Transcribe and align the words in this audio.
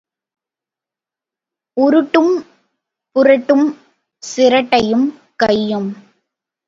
உருட்டும் 1.77 2.33
புரட்டும் 3.15 3.65
சிரட்டையும் 4.23 5.07
கையும். 5.35 5.89